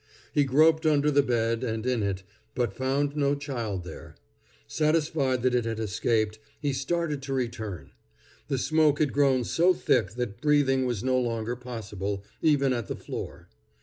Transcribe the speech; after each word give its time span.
He 0.33 0.45
groped 0.45 0.83
under 0.87 1.11
the 1.11 1.21
bed, 1.21 1.63
and 1.63 1.85
in 1.85 2.01
it, 2.01 2.23
but 2.55 2.73
found 2.73 3.15
no 3.15 3.35
child 3.35 3.83
there. 3.83 4.15
Satisfied 4.65 5.43
that 5.43 5.53
it 5.53 5.63
had 5.63 5.79
escaped, 5.79 6.39
he 6.59 6.73
started 6.73 7.21
to 7.21 7.33
return. 7.33 7.91
The 8.47 8.57
smoke 8.57 8.97
had 8.97 9.13
grown 9.13 9.43
so 9.43 9.75
thick 9.75 10.13
that 10.13 10.41
breathing 10.41 10.87
was 10.87 11.03
no 11.03 11.19
longer 11.19 11.55
possible, 11.55 12.23
even 12.41 12.73
at 12.73 12.87
the 12.87 12.95
floor. 12.95 13.47